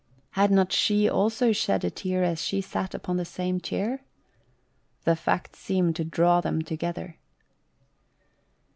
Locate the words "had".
0.31-0.49